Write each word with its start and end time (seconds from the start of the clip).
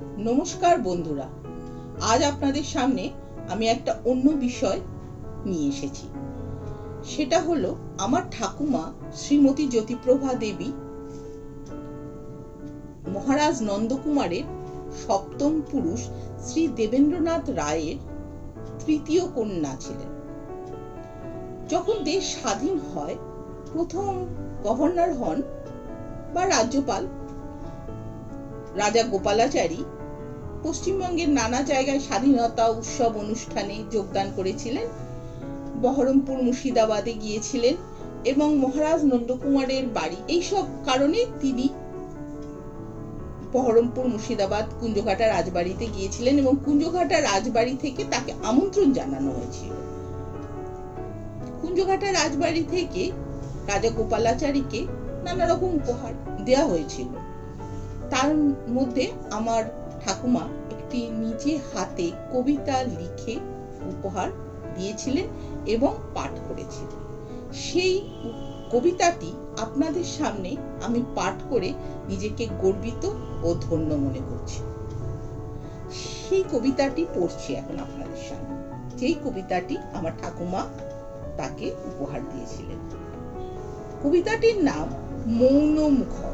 নমস্কার 0.00 0.76
বন্ধুরা, 0.82 1.26
আজ 2.12 2.22
আপনাদের 2.22 2.62
সামনে 2.62 3.10
আমি 3.48 3.64
একটা 3.66 3.92
অন্য 4.04 4.30
বিষয় 4.30 4.80
নিয়ে 5.44 5.68
এসেছি। 5.68 6.06
সেটা 7.04 7.40
হলো 7.40 7.76
আমার 7.98 8.22
ঠাকুমা 8.30 8.92
শ্রীমতী 9.14 9.66
জ্যোতিপ্রভা 9.66 10.34
দেবী 10.34 10.70
মহারাজ 13.12 13.62
নন্দকুমারের 13.62 14.42
সপ্তম 15.06 15.52
পুরুষ 15.70 16.00
শ্রী 16.46 16.62
দেবেন্দ্রনাথ 16.68 17.50
রায়ের 17.50 17.96
তৃতীয় 18.86 19.22
কন্যা 19.34 19.72
ছিলেন। 19.80 20.10
যখন 21.68 22.04
দেশ 22.04 22.36
স্বাধীন 22.36 22.76
হয়, 22.90 23.16
প্রথম 23.72 24.12
গভর্নর 24.62 25.12
হন 25.12 25.38
বা 26.34 26.42
রাজ্যপাল 26.46 27.06
রাজা 28.76 29.02
গোপালাচারী 29.02 29.84
পশ্চিমবঙ্গের 30.62 31.28
নানা 31.28 31.62
জায়গায় 31.62 32.00
স্বাধীনতা 32.00 32.68
উৎসব 32.68 33.18
অনুষ্ঠানে 33.18 33.84
যোগদান 33.90 34.30
করেছিলেন। 34.36 34.86
বহরমপুর 35.82 36.42
মুর্শিদাবাদে 36.42 37.12
গিয়েছিলেন 37.12 37.74
এবং 38.24 38.58
মহারাজ 38.58 39.04
নন্দকুমারের 39.04 39.86
বাড়ি। 39.86 40.16
এইসব 40.28 40.64
কারণে 40.84 41.26
তিনি 41.40 41.68
বহরমপুর 43.52 44.08
মুর্শিদাবাদ 44.08 44.64
কুঞ্জঘাটা 44.80 45.26
রাজবাড়িতে 45.26 45.86
গিয়েছিলেন 45.86 46.38
এবং 46.38 46.56
কুঞ্জঘাটা 46.64 47.20
রাজবাড়ি 47.20 47.76
থেকে 47.80 48.04
তাকে 48.10 48.32
আমন্ত্রণ 48.44 48.92
জানানো 48.92 49.30
হয়েছিল। 49.30 49.70
কুঞ্জঘাটা 51.62 52.12
রাজবাড়ি 52.12 52.64
থেকে 52.70 53.12
রাজা 53.66 53.90
গোপালাচারীকে 53.90 54.86
নানা 55.24 55.46
রকম 55.46 55.66
উপহার 55.66 56.12
দেওয়া 56.44 56.66
হয়েছিল। 56.66 57.23
তার 58.14 58.34
মধ্যে 58.70 59.12
আমার 59.30 59.64
ঠাকুমা 60.04 60.40
একটি 60.70 61.08
নিজে 61.10 61.58
হাতে 61.72 62.10
কবিতা 62.32 62.82
লিখে 62.82 63.34
উপহার 63.86 64.28
দিয়েছিলেন 64.74 65.26
এবং 65.66 65.94
পাঠ 66.14 66.30
করেছিলেন। 66.48 67.00
সেই 67.52 67.94
কবিতাটি 68.72 69.32
আপনাদের 69.58 70.04
সামনে 70.04 70.56
আমি 70.84 71.00
পাঠ 71.14 71.34
করে 71.50 71.72
নিজেকে 72.08 72.46
গর্বিত 72.62 73.04
ও 73.42 73.54
ধন্য 73.60 73.94
মনে 73.94 74.20
করছি। 74.30 74.60
সেই 75.92 76.44
কবিতাটি 76.52 77.06
পড়ছি 77.14 77.54
এখন 77.54 77.76
আপনাদের 77.78 78.20
সামনে। 78.28 78.54
যেই 78.96 79.14
কবিতাটি 79.24 79.76
আমার 79.94 80.12
ঠাকুমা 80.22 80.62
তাকে 81.36 81.74
উপহার 81.84 82.20
দিয়েছিলেন। 82.32 82.78
কবিতাটির 84.02 84.64
নাম 84.64 84.86
মৌন 85.26 85.88
মুখর 85.88 86.33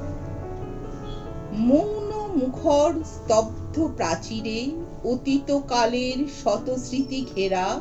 মৌন 1.52 2.36
মুখর 2.36 2.92
স্তব্ধ 3.04 3.88
প্রাচীরে 3.96 4.70
অতীত 5.04 5.58
কালের 5.68 6.24
শত 6.44 6.70
স্মৃতি 6.70 7.26
ঘেরা 7.34 7.80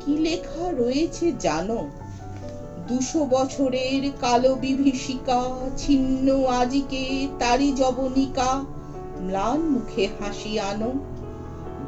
কি 0.00 0.16
লেখা 0.16 0.70
রয়েছে 0.70 1.32
জানো? 1.40 1.88
দুশো 2.88 3.24
বছরের 3.24 4.10
কালো 4.20 4.54
বিভীষিকা 4.54 5.42
ছিন্ন 5.76 6.44
আজিকে 6.44 7.28
তারি 7.38 7.72
জবনিকা 7.72 8.64
ম্লান 9.20 9.60
মুখে 9.60 10.08
হাসি 10.20 10.60
আনো। 10.60 10.92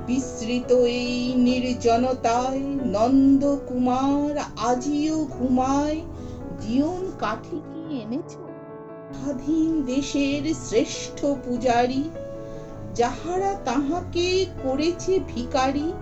বিস্তৃত 0.07 0.73
এই 0.73 1.35
নির্জনতায় 1.35 2.61
নন্দ 2.85 3.57
কুমার 3.69 4.39
আজিও 4.69 5.25
ঘুমায়। 5.25 6.01
জীবন 6.61 7.13
কাঠি 7.19 7.61
কি 7.75 7.99
এনেছ? 7.99 8.52
স্বাধীন 9.13 9.83
দেশের 9.83 10.55
শ্রেষ্ঠ 10.69 11.25
পূজারী, 11.45 12.03
যাহারা 12.95 13.55
তাহাকে 13.65 14.47
করেছে 14.63 15.21
ভিকারি 15.29 15.93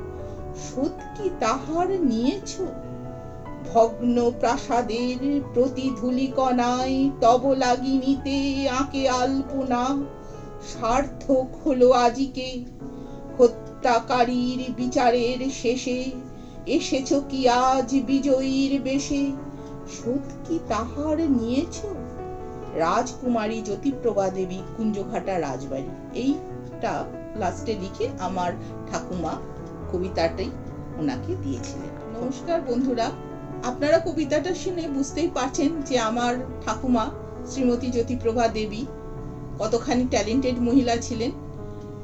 কি 1.17 1.31
তাহার 1.41 1.89
নিয়েছ? 1.91 2.51
ভগ্ন 3.75 4.31
প্রাসাদের 4.41 5.41
প্রতিধূলিকণায় 5.55 7.11
তব 7.21 7.43
লাগিনিতে 7.53 8.69
আঁকে 8.69 9.09
আলপনা, 9.09 9.85
সার্থক 10.73 11.49
হলো 11.67 11.91
আজিকে। 11.91 12.51
হত্যাকারীর 13.39 14.61
বিচারের 14.77 15.51
শেষে 15.63 16.01
এসেছ 16.67 17.13
কি 17.31 17.49
আজ 17.49 17.95
বিজয়ীর 18.07 18.81
বেশে? 18.81 19.23
কি 20.49 20.59
তাহার 20.69 21.17
নিয়েছ? 21.31 21.77
রাজকুমারী 22.75 23.63
জ্যোতিপ্রভা 23.63 24.31
দেবী 24.31 24.59
কুঞ্জঘাটা 24.77 25.39
রাজবাড়ি। 25.39 25.91
এইটা 26.15 27.05
লাস্টে 27.37 27.75
লিখে 27.75 28.09
আমার 28.19 28.53
ঠাকুমা 28.93 29.33
কবিতাটাই 29.93 30.51
ওনাকে 30.99 31.37
দিয়েছিলেন। 31.43 32.21
নমস্কার 32.21 32.61
বন্ধুরা। 32.61 33.11
আপনারা 33.65 33.99
কবিতাটা 33.99 34.55
শুনে 34.55 34.89
বুঝতেই 34.89 35.29
পারছেন 35.29 35.81
যে 35.81 35.99
আমার 35.99 36.35
ঠাকুমা 36.65 37.11
শ্রীমতী 37.51 37.87
জ্যোতিপ্রভা 37.87 38.49
দেবী 38.49 38.85
কতখানি 39.59 40.05
ট্যালেন্টেড 40.11 40.59
মহিলা 40.59 40.97
ছিলেন। 40.97 41.31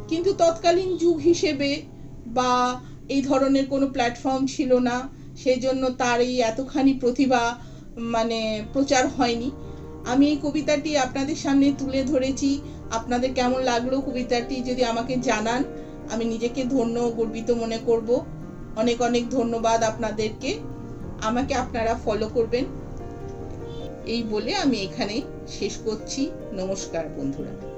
কিন্তু 0.08 0.32
তৎকালীন 0.32 0.96
যুগ 0.96 1.18
হিসেবে 1.18 1.82
বা 2.26 2.80
এই 3.08 3.22
ধরনের 3.22 3.66
কোনো 3.66 3.86
প্ল্যাটফর্ম 3.86 4.46
ছিল 4.46 4.78
না, 4.78 5.08
সেজন্য 5.36 5.90
তার 5.90 6.20
এই 6.20 6.40
এতখানি 6.40 6.94
প্রতিভা 6.94 7.56
মানে 7.96 8.64
প্রচার 8.72 9.08
হয়নি। 9.08 9.50
আমি 10.06 10.26
এই 10.28 10.38
কবিতাটি 10.42 10.96
আপনাদের 10.96 11.36
সামনে 11.36 11.72
তুলে 11.78 12.02
ধরেছি। 12.02 12.60
আপনাদের 12.90 13.34
কেমন 13.34 13.62
লাগল 13.62 14.00
কবিতাটি 14.00 14.62
যদি 14.62 14.84
আমাকে 14.84 15.16
জানান, 15.16 15.64
আমি 16.10 16.24
নিজেকে 16.24 16.64
ধন্য 16.64 17.12
গর্বিত 17.16 17.50
মনে 17.50 17.78
করব। 17.86 18.24
অনেক 18.76 19.02
অনেক 19.02 19.30
ধন্যবাদ 19.30 19.82
আপনাদেরকে। 19.82 20.58
আমাকে 21.22 21.54
আপনারা 21.54 21.94
ফলো 22.04 22.28
করবেন। 22.28 22.64
এই 24.06 24.22
বলে 24.22 24.56
আমি 24.56 24.76
এখানে 24.76 25.22
শেষ 25.48 25.76
করছি। 25.84 26.30
নমস্কার 26.52 27.04
বন্ধুরা। 27.16 27.75